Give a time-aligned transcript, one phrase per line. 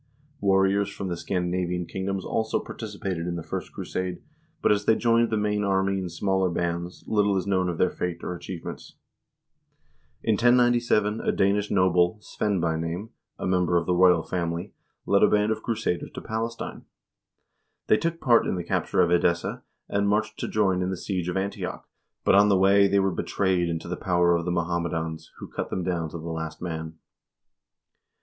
[0.39, 4.19] Warriors from the Scandina vian kingdoms also participated in the first crusade,
[4.59, 7.91] but as they joined the main army in smaller bands, little is known of their
[7.91, 8.95] fate or achievements.
[10.23, 14.73] In 1097 a Danish noble, Svein by name, a member of the royal family,
[15.05, 16.85] led a band of crusaders to Palestine.
[17.85, 21.29] They took part in the capture of Edessa, and marched to join in the siege
[21.29, 21.87] of Antioch,
[22.25, 25.69] but on the way they were betrayed into the power of the Mohammedans, who cut
[25.69, 26.97] them down to the last man.